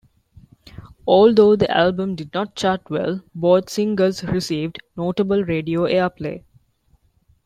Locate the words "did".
2.15-2.33